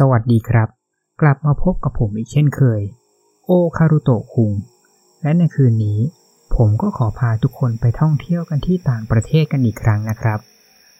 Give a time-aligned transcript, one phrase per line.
[0.00, 0.68] สวัสดีครับ
[1.20, 2.80] กลับมาพบกับผมอีกเช่นเคย
[3.46, 4.52] โอคารุโตะคุง
[5.22, 6.00] และในคืนนี้
[6.56, 10.38] ผมก็ขอพาทุกคนไปท่องเที่ยวกันที่ต่างประเทศกันอีกครั้งนะครับ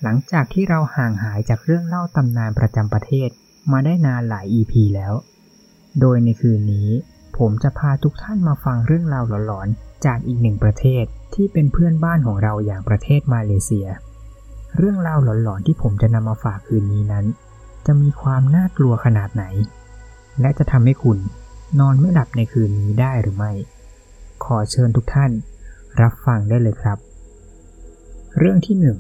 [0.03, 3.29] หลังจากที่เราห่างหายจากเรื่องเล่าตำนานประจำประเทศ
[3.73, 5.13] มาได้นานหลาย EP แล้ว
[6.01, 6.89] โดยในคืนนี้
[7.39, 11.05] ผมจะพาทุกท่านมาฟังเรื่องราวหลอนๆ จากอีกหนึ่งประเทศ
[11.35, 13.89] ที่เป็นเพื่อนบ้านของเราอย่างประเทศมาเลเซีย
[14.77, 17.27] เรื่องราวหลอนๆที่ผมจะนำมาฝากคืนนี้นั้น
[17.87, 19.45] จะมีความน่ากลัวขนาดไหน
[20.41, 21.19] และจะทำให้คุณ
[21.79, 23.53] นอนไม่หลับในคืนนี้ได้หรือไม่
[24.45, 25.31] ขอเชิญทุกท่าน
[26.01, 26.99] รับฟังได้เลยครับ
[28.39, 28.99] เรื่องที่หนึ่ง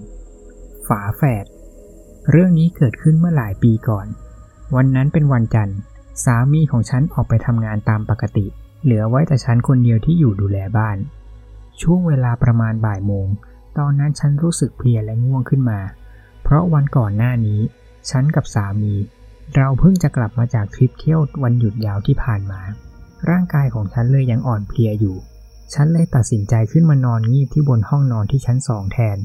[0.88, 1.44] ฝาแฝด
[2.30, 4.06] เรื่องนี้เกิดขึ้นเมื่อหลายปีก่อน
[4.74, 5.78] วันนั้นเป็นวันจันทร์
[6.24, 8.46] สามีของฉันออกไปทำงานตามปกติ
[8.82, 10.96] เหลือไว้แต่ฉันคนเดียวที่อยู่ดูแลบ้าน
[11.82, 13.26] ช่วงเวลาประมาณบ่ายโมง
[13.78, 15.80] ตอนนั้นฉันรู้สึกเพลียและง่วงขึ้นมา
[16.42, 17.60] เพราะวันก่อนหน้านี้
[18.10, 18.94] ฉันกับสามี
[19.56, 22.60] เราเพิ่งจะกลับมาจากทริปเที่ยววันหยุดยาวที่ผ่านมา
[23.30, 25.16] ร่างกายของฉันเลยยังอ่อนเพลียอยู่
[25.74, 29.18] ฉันเลยตัดสินใจขึ้นมานอนงีบที่บนห้องนอนที่ชั้นสองแทน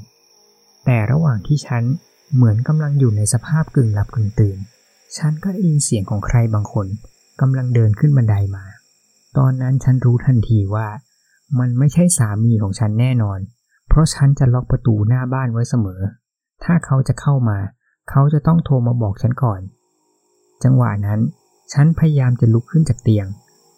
[0.85, 1.83] แต่ระหว่างที่ฉัน
[2.35, 4.57] เหมือนกำลังอยู่ในสภาพกึ่งหลับกึ่งตื่น
[5.17, 6.87] ฉันก็ได้ยินเสียงของใครบางคน
[7.41, 8.65] กำลังเดินขึ้นบันไดมา
[9.37, 10.87] ตอนนั้นฉันรู้ทันทีว่า
[11.59, 13.39] มันไม่ใช่สามีของฉันแน่นอน
[13.87, 16.01] เพราะฉันจะล็อกประตูหน้าบ้านไว้เสมอ
[16.63, 17.57] ถ้าเขาจะเข้ามา
[18.11, 19.61] เขาจะต้องโทรมาบอกฉันก่อน
[20.63, 21.19] จังหวะนั้น
[21.73, 23.27] ฉันพยายามจะลุกขึ้นจากเตียง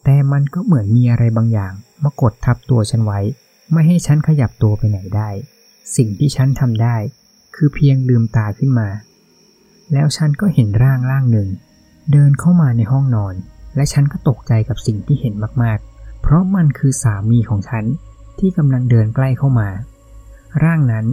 [0.03, 3.20] แต่มันก็เหมือนมีอะไรบางอย่างมากดทับตัวฉันไว้
[3.72, 5.30] ไม่ให้ฉันขยับตัวไปไหนได้
[5.95, 6.95] สิ่งที่ฉันทำได้
[7.56, 8.89] คือเพียงลืมตาขึ้นมา
[9.94, 11.50] แล้วฉันก็เห็นร่างร่างหนึ่ง
[12.11, 13.36] เดินเข้ามาในห้องนอน
[13.76, 17.86] และฉันก็ตกใจกับสิ่งที่เห็นมากๆ เพราะมันคือสามีของฉัน
[18.39, 19.70] ที่กำลังเดินใกล้เข้ามา
[20.64, 21.06] ร่างนั้น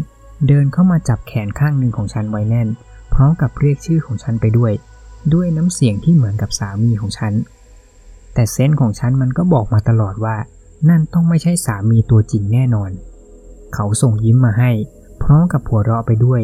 [0.49, 2.69] เดินเข้ามาจับแขนข้างหนึ่งของฉันไว้แน่น
[3.15, 4.73] พร้อมกับเรียกชื่อของฉันไปด้วย
[5.35, 7.33] ด้วยน้ำเสียงที่เหมือนกับสามีของฉัน
[8.35, 10.37] แต่เซนส์ของฉันมันก็บอกมาตลอดว่า
[10.89, 12.91] นั่นต้องไม่ใช่สามีตัวจริงแน่นอน
[13.75, 14.71] เขาส่งยิ้มมาให้
[15.23, 16.43] พร้อมกับหัวเราะไปด้วย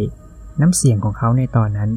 [0.61, 1.91] น้ำเสียงของเขาในตอนนั้น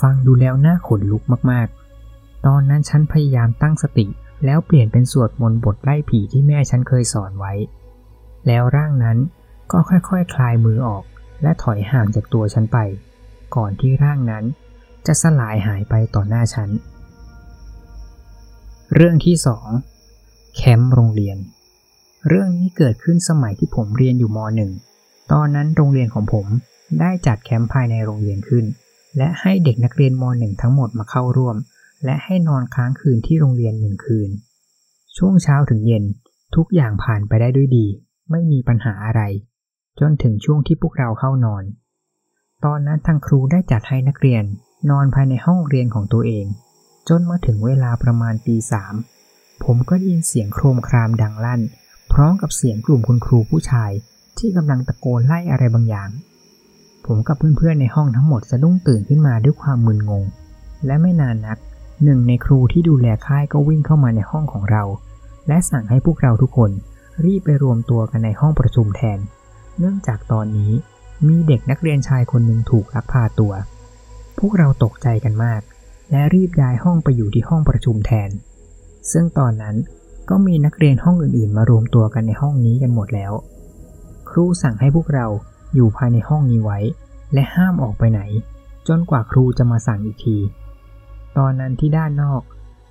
[0.00, 4.06] ฟังดูแล้วน่าขนลุกมากๆ ตอนนั้นฉันพยายามตั้งสติ
[4.44, 7.52] แล้วเปลี่ยนเป็นสวดมนต์บทไล่ผีที่แม่ฉันเคยสอนไว้
[8.46, 9.18] แล้วร่างนั้น
[9.72, 11.04] ก็ค่อยๆคคลายมือออก
[11.42, 12.78] และถอยห่างจากตัวฉันไป
[13.56, 14.44] ก่อนที่ร่างนั้น
[15.06, 16.70] จะสลายหายไปต่อหน้าฉัน
[18.94, 19.68] เรื่องที่สอง
[20.56, 21.38] แคมป์โรงเรียน
[22.28, 24.70] เรื่องนี้เกิดขึ้นสมัยที่ผมเรียนอยู่มหนึ่ง
[25.32, 26.46] ตอนนั้นโรงเรียนของผม
[27.00, 28.64] ได้จัดแคมป์ภายในโรงเรียนขึ้น
[29.16, 31.56] และให้เด็กนักเรียนมหนึ่งทั้งหมดมาเข้าร่วม
[32.04, 34.30] และให้นอนค้างคืนที่โรงเรียนหนึ่งคืน
[35.16, 36.04] ช่วงเช้าถึงเย็น
[36.56, 37.86] ทุกอย่างผ่านไปได้ด้วยดี
[38.30, 39.22] ไม่มีปัญหาอะไร
[40.00, 41.64] จนถึงช่วงที่พวกเราเข้านอน
[42.64, 44.44] ตอนนั้นทางครูได้จัดให้นักเรียน
[44.90, 46.46] นอนภายในห้องเรียนของตัวเอง
[47.08, 48.94] จนมาถึงเวลาประมาณตีสาม
[49.64, 51.60] ผมก็ได้ยินเสียงโครมครามดังลั่น
[52.12, 53.90] พร้อมกับเสียงกลุ่มคุณครูผู้ชาย
[54.38, 56.10] ที่กำลังตะโกนไล่อะไรบางอย่าง
[57.06, 60.24] ผมกับเพื่อนๆในห้องทั้งหมดสะดุ้งตื่นขึ้นมาด้วยความมึนงง
[60.86, 61.58] และไม่นานนัก
[62.04, 64.82] หนึ่งในครูที่ดูแลค่ายก็วิ่งเข้ามาในห้องของเรา
[65.48, 66.70] และสั่งให้พวกเราทุกคน
[67.24, 69.18] รีบไปรวมตัวกันในห้องประชุมแทน
[69.78, 70.72] เนื่องจากตอนนี้
[71.28, 73.52] มีเด็กนักเรียนชายคนหนึ่งถูกลักพาตัว
[74.38, 75.60] พวกเราตกใจกันมาก
[76.10, 78.30] และรีบย้ายห้องไปอยู่ที่ห้องประชุมแทน
[79.12, 79.76] ซึ่งตอนนั้น
[80.30, 83.32] ก็มีนักเรียนห้องอื่นๆ มารวมตัวกันในห้องนี้กันหมดแล้ว
[84.30, 85.26] ครูสั่งให้พวกเรา
[85.74, 86.78] อยู่ภายในห้องนี้ไว้
[87.34, 88.20] และห้ามออกไปไหน
[88.88, 90.38] จนกว่าครูจะมาสั่งอีกที
[91.38, 92.42] ตอนนั้นที่ด้านนอก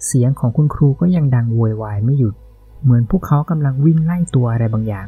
[0.06, 2.36] เสียงของคุณครูก็ยังดังโวยวายไม่หยุด
[2.84, 5.08] เหมือนพวกเขากำลังวิ่งไล่ตัวอะไรบางอย่าง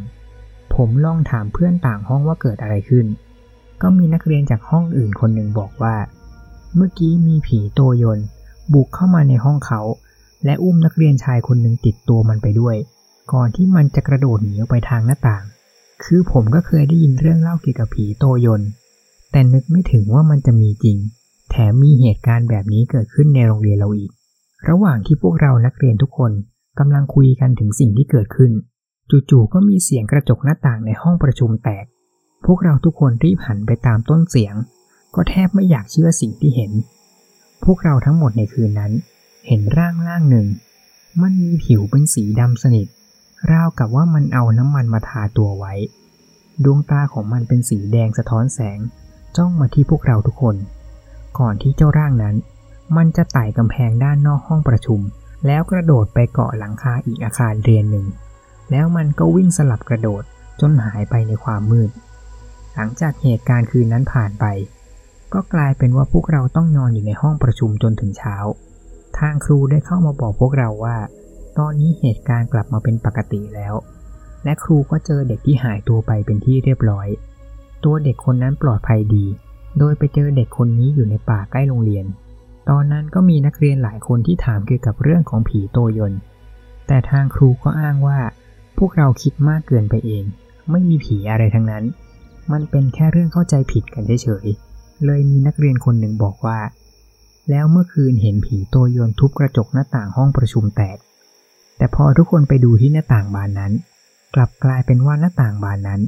[0.76, 3.06] ผมลองถามเพื่อนต่างห้องว่าเกิดอะไรขึ้น
[3.82, 5.96] ก็มีนักเรียนจากห้องอื่นคนหนึ่งบอกว่า
[6.76, 8.20] เมื่อกี้มีผีโตยน
[8.74, 9.82] บุกเข้ามาในห้องเขา
[10.46, 12.76] และอุ้มนักเรียนชายคนหนึ่งติดตัวมันไปด้วย
[13.34, 15.44] ก่อนที่มันจะกระโดดหนีออกไปทางหน้าต่าง
[16.04, 18.62] คือผมก็เคยได้ยินเรื่องเล่าเกี่ยวกับผีโตยน
[19.32, 20.98] แต่นึกไม่ถึงว่ามันจะมีจริง
[21.50, 24.12] แถมมีเหตุการณ์แบบนี้เกิดขึ้นในโรงเรียนเราอีก
[24.70, 26.32] ระหว่างที่พวกเรานักเรียนทุกคน
[26.80, 28.52] กำลังคุยกันถึงสิ่งที่เกิดขึ้น
[29.10, 31.86] จู่ๆก็มีเสียงกระจกหน้าต่างในห้องประชุมแตก
[32.46, 34.56] พวกเราทุกคนรีบหันไปตามต้นเสียง
[35.16, 36.72] ก็แทบไม่อยากเชื่อสิ่งที่เห็น
[37.64, 38.92] พวกเราทั้งหมดในคืนนั้น
[39.48, 40.48] เห็นร่างร่างหนึ่ง
[41.22, 42.88] มันมีผิวเป็นสีดำสนิท
[43.52, 45.74] ราวกับว่ามันเอาน้ำมันมาทาตัวไว้
[46.64, 48.80] ดวงตาของมันเป็นสีแดงสะท้อนแสง
[49.38, 50.56] จ้องมาที่พวกเราทุกคน
[51.40, 52.36] ก่อนที่เจ้าร่างนั้น
[52.98, 55.00] มันจะไต่กำแพงด้านนอกห้องประชุม
[55.48, 58.06] แล้วกระโดดไปเกาะหลังคาอีกอาคารเรียนหนึ่ง
[58.72, 60.24] แล้วมันก็วิ่งสลับกระโดด
[60.62, 61.90] จนหายไปในความมืด
[62.76, 64.46] หลังจากเหตุการณ์คืนนั้นผ่านไป
[65.34, 68.36] ก็กลายเป็นว่าพวกเราต้องนอนอยู่ในห้องประชุมจนถึงเช้า
[69.18, 70.98] ทางครูได้เข้ามาบอกพวกเราว่า
[71.58, 73.74] ตอนนี้เหตุการณ์กลับมาเป็นปกติแล้ว
[74.44, 77.08] และครูก็เจอเด็กที่หายตัวไปเป็นที่เรียบร้อย
[77.84, 79.26] ตัวเด็กคนนั้นปลอดภัยดี
[79.80, 82.06] โดยไปเจอเด็กคนนี้อยู่ในป่าใกล้โรงเรียน
[82.70, 86.20] ตอนนั้นก็มีนักเรียนหลายคนที่ถามเกี่ยวกับเรื่องของผีโตยนต์
[86.88, 88.20] แต่ทางครูก็อ้างว่า
[88.78, 90.24] พวกเราคิดมากเกินไปเอง
[90.72, 91.84] ไม่มีผีอะไรทั้งนั้น
[92.52, 96.60] มันเป็นแค่เรื่องเข้าใจผิดกันเฉยๆ เลยมีนักเรียนคนหนึ่งบอกว่า
[97.50, 98.58] แล้วเมื่อคืนเห็นผี
[98.92, 100.98] โยนทุบกระจกหน้าต่างห้องประชุมแตก
[101.78, 103.74] แต่พอทุกคนไปดูที่หน้าต่างบานนั้น
[104.36, 106.02] กลับกลายเป็นว่าหน้าต่างบานนั้น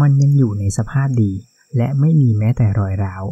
[0.00, 1.32] มันยังอยู่ในสภาพดี
[1.76, 3.24] และไม่มีแม้แต่รอยร้าว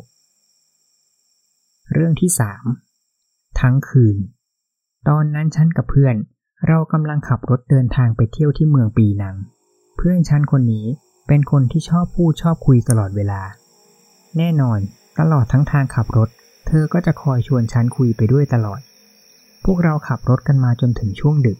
[1.92, 2.30] เรื่องที่
[2.94, 4.16] 3ทั้งคืน
[5.08, 6.14] ตอนนั้นฉันกับเพื่อน
[6.68, 9.36] เรากำลังขับรถเดินทางไปเที่ยวที่เมืองปีนัง
[9.96, 10.86] เพื่อนฉันคนนี้
[11.28, 13.40] เป็นคนที่ชอบพูดชอบคุยตลอดเวลา
[14.36, 14.78] แน่นอน
[15.18, 16.28] ตลอดทั้งทางขับรถ
[16.66, 18.80] เธอก็จะคอยชวนฉันคุยไปด้วยตลอด
[19.64, 21.58] พวกเราขับรถกันมาจนถึงช่วงดึก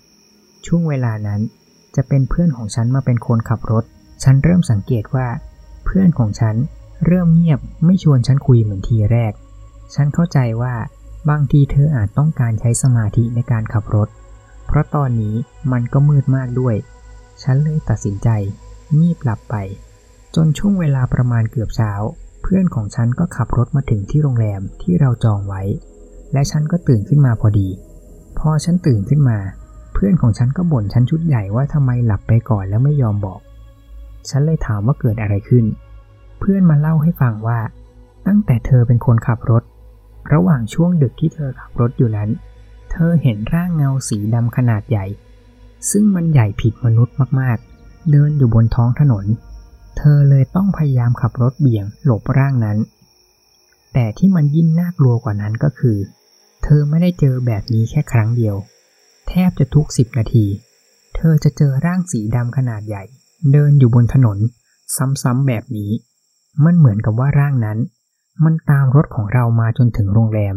[0.66, 1.40] ช่วงเวลานั้น
[1.96, 3.84] จะเป็นเพื่อนของฉันมาเป็นคนขับรถ
[4.22, 5.28] ฉันเริ่มสังเกตว่า
[5.84, 6.56] เพื่อนของฉัน
[7.06, 9.32] เริ่มเงียบไม่ชวนฉันคุยเหมือนทีแรก
[9.94, 10.74] ฉันเข้าใจว่า
[11.30, 14.08] บางทีเธออาจต้องการใช้สมาธิในการขับรถ
[14.70, 15.34] เพราะตอนนี้
[15.72, 16.76] มันก็มืดมากด้วย
[17.42, 18.28] ฉันเลยตัดสินใจ
[18.98, 19.56] งีบหลับไป
[20.34, 21.92] จนช่วงเวลาประมาณเกือบเช้า
[22.42, 25.62] เพื่อนของฉันก็ขับรถมาถึงที่โรงแรมที่เราจองไว้
[26.32, 27.68] และฉันก็ตื่นขึ้นมาพอดี
[28.38, 29.38] พอฉันตื่นขึ้นมา
[29.92, 33.40] เพื่อนของฉันก็บ่นฉันชุดใหญ่ว่าทำไมหลับไปก่อนแล้วไม่ยอมบอก
[34.28, 35.64] ฉันเลยถามว่าเกิดอะไรขึ้น
[36.40, 37.58] เพื่อนมาเล่าให้ฟังว่า
[38.26, 39.62] ตั้งแต่เธอเป็นคนขับรถ
[40.32, 42.30] ระหว่างช่วงดึกที่เธอขับรถอยู่นั้น
[42.90, 45.06] เธอเห็นร่างเงาสีดำขนาดใหญ่
[45.90, 49.26] ซึ่งมันใหญ่ผิดมนุษย์มากๆ เดินอยู่บนท้องถนน
[49.98, 52.78] เธอเลยต้องพยายามขับรถเบี่ยงหลบร่างนั้น
[53.92, 55.98] แต่ที่มันยิ่งน่ากลัวกว่านั้นก็คือ
[56.64, 58.56] เธอไม่ได้เจอแบบนี้แค่ครั้งเดียว
[59.28, 60.46] แทบจะทุกสิบนาที
[61.16, 63.04] เธอจะเจอร่างสีดำขนาดใหญ่
[63.52, 64.38] เดินอยู่บนถนน
[64.96, 65.90] ซ้ำๆแบบนี้
[66.64, 67.78] มันเหมือนกับว่าร่างนั้น
[68.44, 70.54] มันตามรถของเรามาจนถึงโรงแรม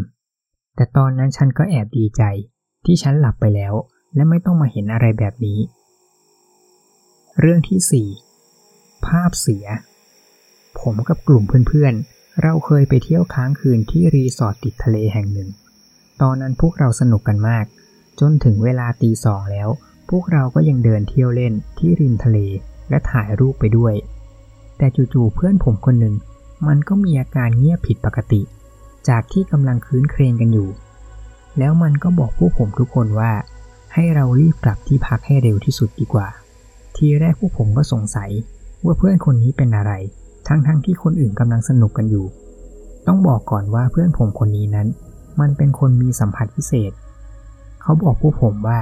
[0.76, 2.24] แต่ตอนนั้นฉันก็แอบดีใจ
[2.86, 3.74] ที่ฉันหลับไปแล้ว
[4.16, 5.60] และไม่ต้องมาเห็นอะไรแบบนี้
[7.40, 8.08] เรื่องที่
[8.56, 9.66] 4 ภาพเสีย
[10.80, 15.50] ผมกับกลุ่มเพื่อนๆ เราเคยไปเที่ยวค้างคืนที่รีสอร์ทติดทะเลแห่งหนึ่ง
[16.22, 17.66] ตอนนั้นพวกเราสนุกกันมาก
[18.20, 19.70] จนถึงเวลาตีสองแล้ว
[20.10, 22.38] พวกเราก็ยังเดินเที่ยวเล่นที่ริมทะเล
[22.90, 23.94] และถ่ายรูปไปด้วย
[24.78, 26.16] แต่จู่ๆเพื่อนผมคนหนึ่ง
[26.68, 28.42] มันก็มีอาการเงียบผิดปกติ
[29.10, 30.70] จากที่กำลังคืนเครงกันอยู่
[31.58, 33.32] แล้วมันก็บอกพวกผมทุกคนว่า
[33.94, 36.28] ให้เรารีบกลับที่พักให้เร็วที่สุดดีกว่า
[36.96, 38.30] ทีแรกพวกผมก็สงสัย
[38.86, 39.92] ว่าเพื่อนคนนี้เป็นอะไร
[40.48, 42.26] ทั้งๆทที่คนอื่นกำลังสนุกกันอยู่
[43.08, 44.88] ต้องบอกก่อนว่าเพื่อนผมคนนี้นั้น
[45.40, 46.92] มันเป็นคนมีสัมผัสพิเศษ
[47.82, 48.80] เขาบอกพวกผมว่า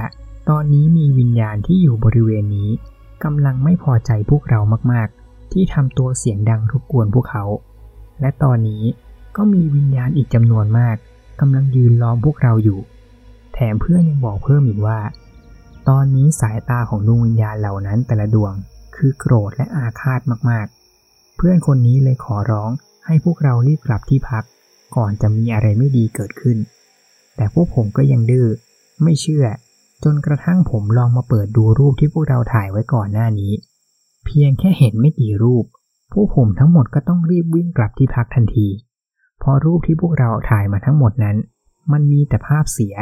[0.48, 2.70] ตอนนี้มีวิญญาณที่อยู่บริเวณนี้
[3.24, 4.60] กำลังไม่พอใจพวกเรา
[4.92, 7.44] มากๆ ที่ทำตัวเสียงดังรบกวนพวกเขา
[8.20, 8.82] และตอนนี้
[9.36, 10.96] ก็มีวิญญาณอีกจำนวนมาก
[11.40, 12.80] กำลังยืนล้อมพวกเราอยู่
[13.54, 14.98] แถมเพื่อนยังบอกเพิ่มอีกว่า
[15.88, 18.52] ตอนนี้สายตาของดวงวิญญาณเหล่านั้นแต่ละดวง
[18.96, 20.20] คือโกรธและอาฆาต
[20.50, 22.70] มากๆ เพื่อนคนนี้เลยขอร้อง
[23.06, 24.44] ให้พวกเรารีบกลับที่พัก
[24.96, 26.58] ก่อนจะมีอะไรไม่ดีเกิดขึ้น
[27.36, 28.48] แต่พวกผมก็ยังดื้อ
[29.02, 29.46] ไม่เชื่อ
[30.04, 33.52] จนกระทั่งผมลองมาเปิดดูรูปที่พวกเราถ่ายไว้ก่อนหน้านี้
[34.24, 35.64] เพียงแค่เห็นไม่กี่รูป
[36.12, 38.68] พวกผมทั้งหมดก็ต้องรีบวิ่งกลับที่พักทันที
[39.42, 41.36] พราะรูปที่พวกเราถ่ายมาทั้งหมดนั้น
[41.92, 42.96] มันมีแต่ภาพเสีย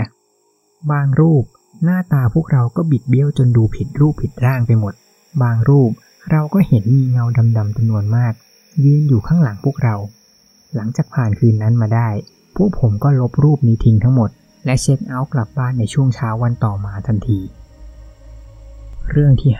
[0.90, 1.44] บางรูป
[1.84, 4.94] หน้าตาพวกเราก็บิดเบี้ยวจนดูผิดรูปผิดร่างไปหมด
[5.42, 5.90] บางรูป
[6.30, 7.24] เราก็เห็นมีเงา
[7.56, 8.32] ดำๆจำนวนมาก
[8.84, 9.96] ยืนอยู่ข้างหลังพวกเรา
[10.74, 12.08] หลังจากผ่านคืนนั้นมาได้
[12.56, 14.30] พวกผมก็ลบรูปนี้ทิ้งทั้งหมด
[14.64, 17.40] และเช็คเอาท์กลับบ้านในช่วงเช้าวันต่อมาทันที
[19.10, 19.52] เรื่องที่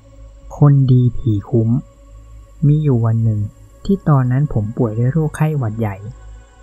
[0.00, 1.68] 5 คนดีผีคุ้ม
[2.66, 3.40] มีอยู่วันหนึ่ง
[3.84, 5.96] ที่ตอนนั้นผมป่วยด้วยโรคไข้หวัดใหญ่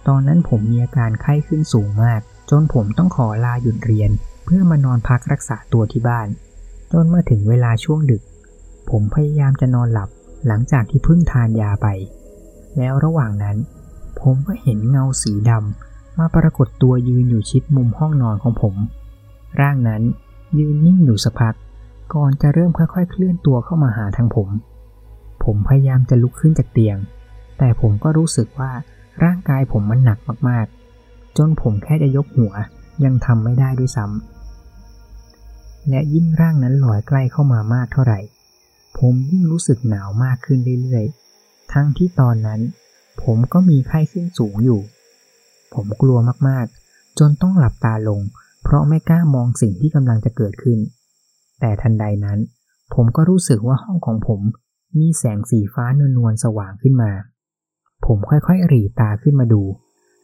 [0.07, 4.11] ตอนนั้นผมมีอาการไข้ขึ้นสูงมาก จนผมต้องขอลาหยุดเรียน
[4.45, 6.27] เพื่อมานอนพักรักษาตัวที่บ้าน
[6.91, 8.21] จนเมื่อถึงเวลาช่วงดึก
[8.89, 10.09] ผมพยายามจะนอนหลับ
[10.47, 11.87] หลังจากที่เพิ่งทานยาไป
[12.77, 13.57] แล้วระหว่างนั้น
[14.21, 18.75] ผมก็เห็นเงาสีดำมาปรากฏตัวยืนอยู่ชิดมุมห้องนอนของผม
[19.59, 20.01] ร่างนั้น
[20.59, 21.55] ยืนนิ่งอยู่สักพัก
[22.13, 24.49] ก่อนจะเริ่มค่อยๆ เคลื่อนตัวเข้ามาหาทางผม
[25.43, 26.97] ผมพยายามจะลุกขึ้นจากเตียง
[27.57, 28.71] แต่ผมก็รู้สึกว่า
[29.23, 32.53] ร่างกายผมมันหนักมากๆ จนผมแค่จะยกหัว
[33.03, 38.19] ยังทำไม่ได้ด้วยซ้ำ และยิ่งร่างนั้นลอยใกล้เข้ามามากเท่าไหร่
[38.99, 42.61] ผมยิ่งรู้สึกหนาวมากขึ้นเรื่อยๆ ทั้งที่ตอนนั้น
[43.23, 44.81] ผมก็มีไข้ขึ้นสูงอยู่
[45.73, 46.17] ผมกลัว
[46.47, 48.21] มากๆ จนต้องหลับตาลง
[48.63, 50.79] เพราะไม่กล้ามองสิ่งที่กำลังจะเกิดขึ้น
[51.59, 52.39] แต่ทันใดนั้น
[52.93, 54.41] ผมก็รู้สึกว่าห้องของผม
[54.99, 55.85] มีแสงสีฟ้า
[56.17, 57.11] นวลๆสว่างขึ้นมา
[58.05, 59.63] ผมค่อยๆหรีตาขึ้นมาดู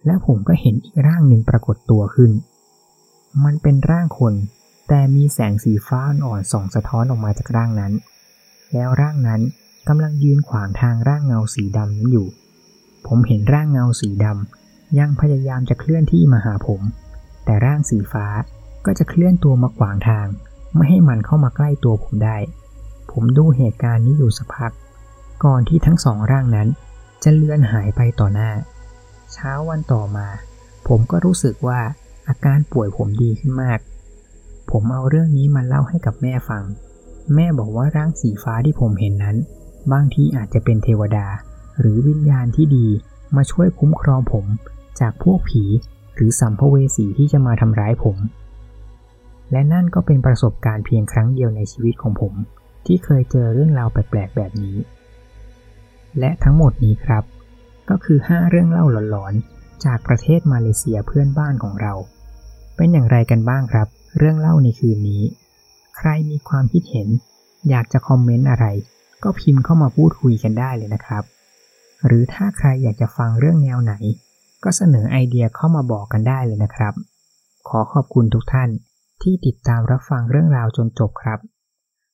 [0.06, 2.32] และผมก็เห็นอีกร่างหนึ่งปรากฏตัวขึ้น
[3.44, 4.34] มันเป็นร่างคน
[4.88, 7.94] แต่มีแสงสีฟ้าอ่อนส่องสะท้อนออกมาจากร่างนั้น
[8.74, 9.42] แล้วร่างนั้น
[9.88, 12.28] กำลังยืนขวางทางร่างเงาสีดำนั้นอยู่
[13.08, 16.82] ผมเห็นร่างเงาสีดำยังพยายามจะเคลื่อนที่มาหาผม
[17.46, 18.26] แต่ร่างสีฟ้า
[18.86, 20.28] ก็จะเคลื่อนตัวมาขวางทาง
[20.76, 22.38] ไม่ให้มันเข้ามาใกล้ตัวผมได้
[23.14, 24.72] ผมดูเหตุการณ์นี้อยู่สักพัก
[25.44, 26.68] ก่อนที่ทั้งสองร่างนั้น
[27.24, 28.52] จะเลือนหายไปต่อหน้า
[29.34, 30.28] เช้าวันต่อมา
[30.88, 31.80] ผมก็รู้สึกว่า
[32.28, 33.80] อาการป่วยผมดีขึ้นมาก
[34.72, 36.64] ผมเอาเรื่องนี้มาเล่าให้กับแม่ฟัง
[37.36, 39.38] แม่บอกว่าร่างสีฟ้าที่ผมเห็นนั้น
[39.92, 41.28] บางทีอาจจะเป็นเทวดา
[41.80, 42.88] หรือวิญญาณที่ดี
[43.36, 44.46] มาช่วยคุ้มครองผม
[45.00, 45.64] จากพวกผี
[46.16, 48.18] หรือสัมภเวสีที่จะมาทำร้ายผม
[49.52, 52.34] และนั่นก็เป็นประสบการณ์เพียงครั้งเดียวในชีวิตของผม
[52.86, 54.78] ที่เคยเจอเรื่องราวแปลกๆแบบนี้
[56.20, 57.24] และทั้งหมดนี้ครับ
[57.90, 61.94] ก็คือ 5 เรื่องเล่าหลอนๆ จากประเทศมาเลเซียเพื่อนบ้านของเรา
[62.76, 63.88] เป็นอย่างไรกันบ้างครับ
[64.18, 65.24] เรื่องเล่าในคืนนี้
[65.98, 67.10] ใครมีความคิดเห็น
[67.70, 68.66] อยากจะคอมเมนต์อะไร
[69.24, 71.24] ก็พิมพ์เข้ามาพูดคุยกันได้เลยนะครับ
[72.06, 73.94] หรือถ้าใครอยากจะฟังเรื่องแนวไหน
[74.64, 76.94] ก็เสนอไอเดียเข้ามาบอกกันได้เลยนะครับ
[77.70, 78.70] ขอขอบคุณทุกท่าน
[79.24, 81.40] ที่ติดตามรับฟังเรื่องราวจนจบครับ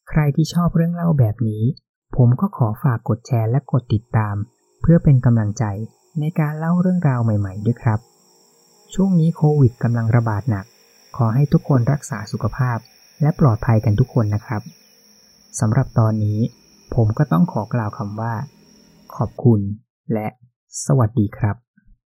[0.10, 1.64] ใครที่ชอบเรื่องเล่าแบบนี้
[2.16, 4.36] ผมก็ขอฝากกดแชร์และกดติดตาม
[4.82, 5.64] เพื่อเป็นกำลังใจ
[6.20, 8.00] ในการเล่าเรื่องราวใหม่ ๆ ด้วยครับ
[8.94, 10.66] ช่วงนี้โควิดกำลังระบาดหนัก
[11.18, 12.78] ขอให้ทุกคนรักษาสุขภาพ
[13.22, 14.62] และปลอดภัยกันทุกคนนะครับ
[15.60, 16.40] สำหรับตอนนี้
[16.96, 18.34] ผมก็ต้องขอกล่าวคำว่า
[19.16, 19.62] ขอบคุณ
[20.14, 20.28] และ
[20.86, 21.69] สวัสดีครับ